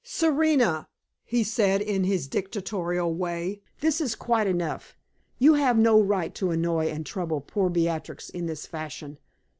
[0.03, 0.87] "Serena,"
[1.23, 4.97] he said, in his dictatorial way, "this is quite enough;
[5.37, 9.19] you have no right to annoy and trouble poor Beatrix in this fashion.